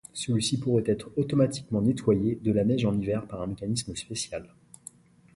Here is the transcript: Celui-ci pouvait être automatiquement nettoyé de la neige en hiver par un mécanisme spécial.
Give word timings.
Celui-ci 0.13 0.59
pouvait 0.59 0.81
être 0.91 1.11
automatiquement 1.15 1.79
nettoyé 1.79 2.33
de 2.35 2.51
la 2.51 2.63
neige 2.65 2.85
en 2.85 2.99
hiver 2.99 3.27
par 3.27 3.43
un 3.43 3.45
mécanisme 3.45 3.95
spécial. 3.95 4.49